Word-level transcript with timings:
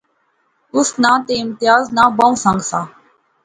اس 0.77 0.89
ناں 1.01 1.17
تہ 1.25 1.33
امتیاز 1.43 1.83
ناں 1.95 2.09
بہوں 2.17 2.35
سنگ 2.43 2.59
سا 2.69 2.79